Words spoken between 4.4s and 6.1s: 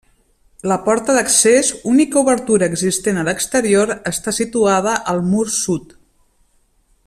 situada al mur sud.